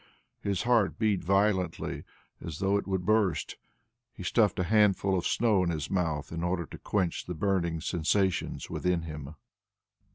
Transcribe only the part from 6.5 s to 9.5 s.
to quench the burning sensations within him.